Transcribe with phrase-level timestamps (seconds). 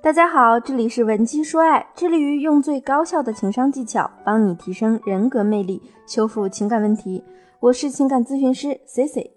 [0.00, 7.24] 大家好，这里是文姬说爱，致力于用最高效的情商技巧帮你提升人格魅力，修复情感问题。
[7.58, 9.32] 我是情感咨询师 C C。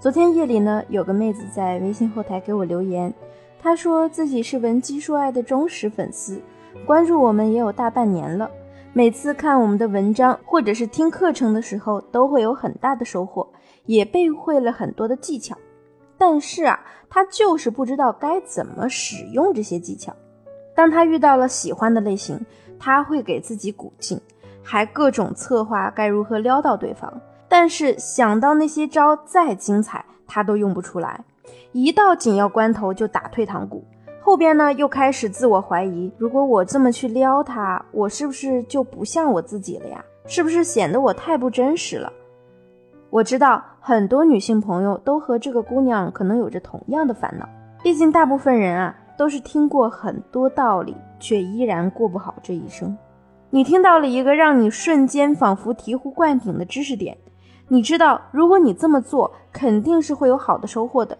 [0.00, 3.12] 昨天夜里呢，有个妹子在微信后台给我留言，
[3.60, 6.40] 她说自己是文姬说爱的忠实粉丝，
[6.86, 8.50] 关注我们也有大半年了。
[8.94, 13.46] 每次看我们的文章或者是听课程的时候，都会有很大的收获，
[13.84, 15.54] 也背会了很多的技巧。
[16.18, 16.78] 但是啊，
[17.08, 20.12] 他就是不知道该怎么使用这些技巧。
[20.74, 22.44] 当他遇到了喜欢的类型，
[22.78, 24.20] 他会给自己鼓劲，
[24.62, 27.12] 还各种策划该如何撩到对方。
[27.48, 31.24] 但是想到那些招再精彩，他都用不出来。
[31.72, 33.84] 一到紧要关头就打退堂鼓，
[34.20, 40.04] 后边呢又开始自我怀疑：如果我这么去撩他，我是不是就不像我自己了呀？
[40.26, 42.12] 是不是显得我太不真实了？
[43.10, 47.48] 我知道很多女性朋友都和这个姑娘可能有着同样的烦恼，
[47.82, 52.96] 毕竟大部分人啊都是听过很多道理，却依然过不好这一生。
[53.50, 57.16] 你听到了一个让你瞬间仿佛醍醐灌顶的知识点，
[57.66, 61.16] 你知道如果你这么做肯定是会有好的收获的，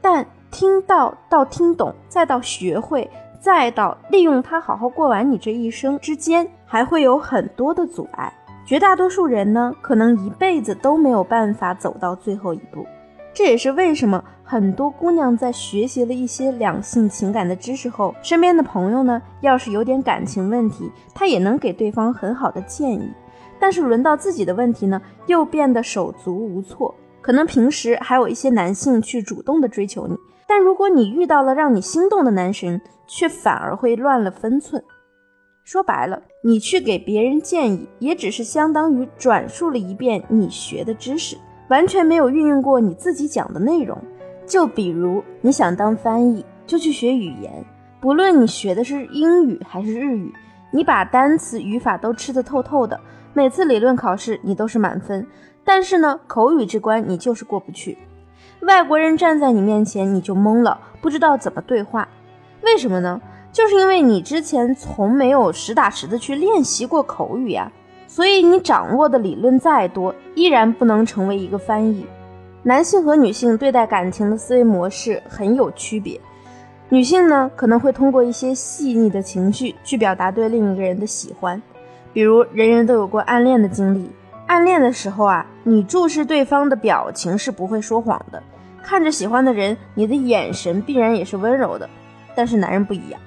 [0.00, 8.32] 但听到到听懂，再到学会，再到利用它好好过完你这一生之间，还会有很多的阻碍。
[8.68, 12.84] 绝大多数人呢，可能一辈子都没有办法走到最后一步。
[13.32, 23.10] 这也是为什么很多姑娘在学习了一些两性情感的知识后，身边的朋友呢，要是有点感情问题，她也能给对方很好的建议。
[23.58, 26.94] 但是轮到自己的问题呢，又变得手足无措。
[27.22, 30.14] 可能平时还有一些男性去主动的追求你，
[30.46, 34.84] 但如果你遇到了让你心动的男神，却反而会乱了分寸。
[35.70, 41.36] 说白了，你去给别人建议，也只是相当于转述了一遍你学的知识，
[41.68, 43.98] 完全没有运用过你自己讲的内容。
[44.46, 47.62] 就比如你想当翻译，就去学语言，
[48.00, 50.32] 不论你学的是英语还是日语，
[50.70, 52.98] 你把单词语法都吃得透透的，
[53.34, 55.26] 每次理论考试你都是满分，
[55.66, 57.98] 但是呢，口语这关你就是过不去。
[58.62, 62.08] 外国人站在你面前，你就懵了，不知道怎么对话，
[62.62, 63.20] 为什么呢？
[63.52, 67.70] 就是因为你之前从没有实打实的去练习过口语呀，
[68.06, 72.06] 所以你掌握的理论再多，依然不能成为一个翻译。
[72.62, 76.20] 男性和女性对待感情的思维模式很有区别，
[76.88, 81.60] 女性呢可能会通过一些细腻的情绪去表达对另一个人的喜欢，
[82.12, 84.10] 比如人人都有过暗恋的经历，
[84.46, 88.42] 暗恋的时候啊，你注视对方的表情是不会说谎的，
[88.82, 91.88] 看着喜欢的人，你的眼神必然也是温柔的，
[92.34, 93.20] 但是男人不一样。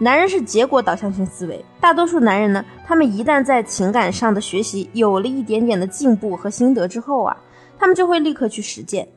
[0.00, 7.36] 男人是结果导向型思维，大多数男人呢，他们一旦在情感上的学习有了一点点的进步和心得之后啊，
[7.76, 9.08] 他们就会立刻去实践。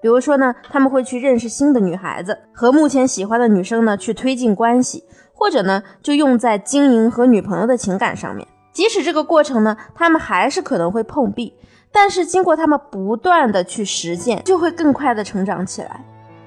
[0.00, 5.02] 比如说呢，他们会去认识新的女孩子，和目前喜欢的女生呢去推进关系，
[5.32, 8.46] 或者呢就用在经营和女朋友的情感上面。
[8.72, 11.52] 即使这个过程呢，他们还是可能会碰壁，
[11.90, 16.04] 但是经过他们不断的去实践，就会更快的成长起来。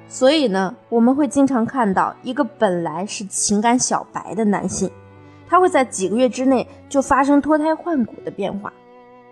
[0.09, 4.90] 所以呢，我们会经常看到一个本来是情感小白的男性，
[5.47, 8.72] 他会在几个月之内就发生脱胎换骨的变化。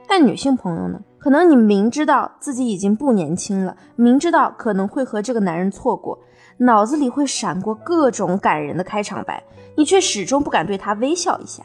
[0.07, 6.19] 但女性朋友呢，可能你明知道自己已经不年轻了，明知道可能会和这个男人错过，
[6.57, 9.41] 脑子里会闪过各种感人的开场白，
[9.75, 11.63] 你却始终不敢对他微笑一下。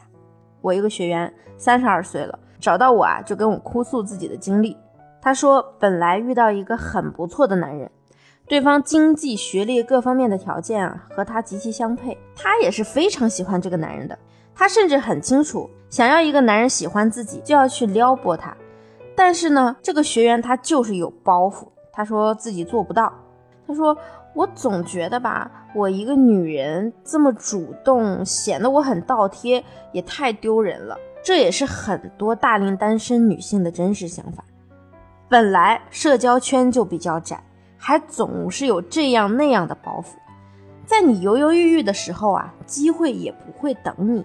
[0.61, 4.75] 我一个学员三十二岁了，找到我啊，就跟我哭诉自己的经历。
[5.21, 7.91] 他说，本来遇到一个很不错的男人。
[8.51, 14.19] 对方经济、学历各方面的条件啊，和他极其相配，他也是非常喜欢这个男人的。
[14.53, 18.53] 他甚至很清楚，想要一个男人喜欢自己，就要去撩拨他。
[19.15, 23.13] 但是呢，这个学员他就是有包袱，他说自己做不到。
[23.65, 23.97] 他说
[24.35, 29.63] ：“我总觉得吧，我一个女人这么主动，显得我很倒贴，
[29.93, 34.43] 也太丢人了。”这也是很多大龄单身女性的真实想法。
[35.29, 37.41] 本来社交圈就比较窄。
[37.83, 40.13] 还总是有这样那样的包袱，
[40.85, 44.23] 在你犹犹豫豫的时候啊，机会也不会等你。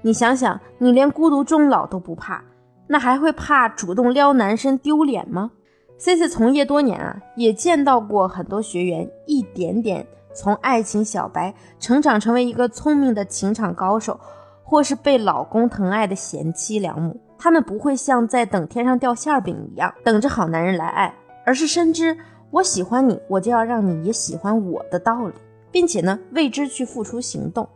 [0.00, 2.42] 你想想，你连孤独终老都不怕，
[2.86, 5.50] 那还会怕主动撩男生丢脸吗
[5.98, 14.18] ？C C 从业多年啊，也见到过很多学员一点点从爱情小白成长成为一个聪明的情场高手，
[14.64, 17.20] 或是被老公疼爱的贤妻良母。
[17.38, 21.14] 他们不会像在等天上掉馅饼一样，等着好男人来爱，
[21.44, 22.16] 而是深知。
[22.50, 25.34] 我喜欢你，我就要让你也喜欢我的道理，
[25.70, 27.68] 并且呢，为之去付出行动。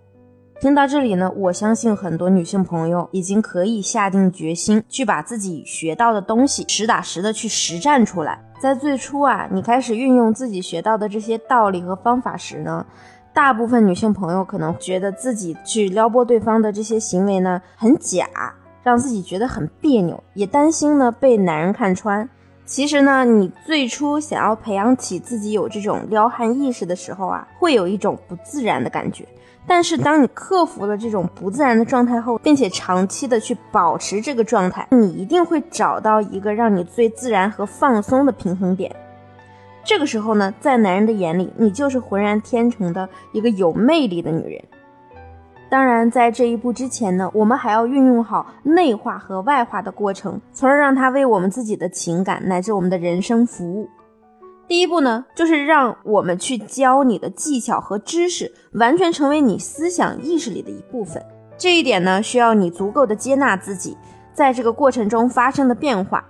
[0.61, 8.43] 听到这里呢，我相信很多女性朋友已经可以下定决心去把自己学到的东西实打实的去实战出来。
[8.61, 12.87] 在最初啊，你开始运用自己学到的这些道理和方法时呢，
[13.35, 18.27] 大部分女性朋友可能觉得自己去撩拨对方的这些行为呢很假，
[18.85, 22.27] 让自己觉得很别扭，也担心呢被男人看穿。
[22.65, 29.27] 其实呢，你最初想要培养起自己有这种撩汉意识的时候啊，会有一种不自然的感觉。
[29.67, 38.95] 但是当你克服了这种不自然的状态后，并且长期的去保持这个状态，你一定会找到一个让你最自然和放松的平衡点。
[39.85, 44.65] 这个时候呢，在男人的眼里，你就是浑然天成的一个有魅力的女人。
[45.73, 53.89] 当然，在这一步之前呢，我们还要运用好内化和外化的过程，从而让它为我们自己的情感乃至我们的人生服务。
[54.69, 61.25] 第一步呢，就是让我们去教你的技巧和知识，完全成为你思想意识里的一部分。
[61.57, 63.97] 这一点呢，需要你足够的接纳自己
[64.35, 66.23] 在这个过程中发生的变化。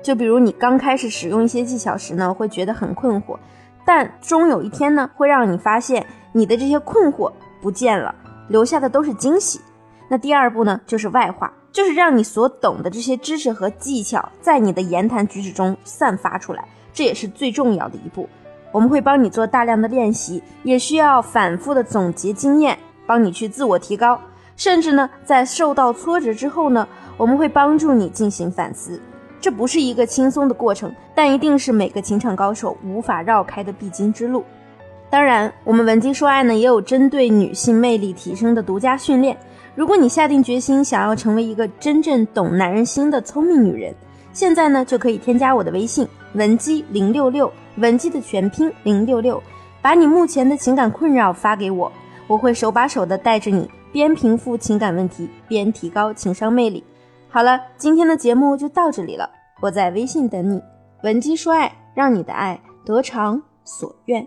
[0.00, 3.36] 就比如你刚开始使用一些技巧时呢，会觉得很困惑，
[3.84, 8.14] 但终有一天呢，会让你发现你的这些困惑不见了，
[8.48, 9.60] 留下的都是惊喜。
[10.08, 18.28] 那第二步呢，就是外化，就是让你所懂的这些知识和技巧，在你的言谈举止中散发出来，这也是最重要的一步。
[18.72, 24.20] 我们会帮你做大量的练习，也需要反复的总结经验，帮你去自我提高，
[24.56, 29.00] 甚至呢，在受到挫折之后呢，我们会帮助你进行反思。
[29.40, 34.44] 这不是一个轻松的过程，但一定是每个情场高手无法绕开的必经之路。
[35.08, 39.36] 当然，我们文姬说爱呢也有针对女性魅力提升的独家训练。
[39.74, 43.94] 如果你下定决心想要成为一个真正懂男人心的聪明女人，
[44.32, 49.42] 现在呢就可以添加我的微信文姬零六六，文姬的全拼零六六，
[49.80, 51.90] 把你目前的情感困扰发给我，
[52.26, 56.82] 我会手把手的带着你边平复情感问题边提高情商魅力。
[57.28, 59.30] 好了，今天的节目就到这里了。
[59.60, 60.60] 我在微信等你，
[61.02, 64.26] 文姬说爱，让你的爱得偿所愿。